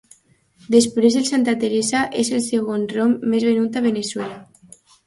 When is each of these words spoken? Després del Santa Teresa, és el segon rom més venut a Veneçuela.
Després 0.75 1.17
del 1.17 1.27
Santa 1.27 1.55
Teresa, 1.65 2.01
és 2.25 2.33
el 2.39 2.43
segon 2.49 2.89
rom 2.99 3.17
més 3.35 3.49
venut 3.53 3.81
a 3.83 3.89
Veneçuela. 3.91 4.37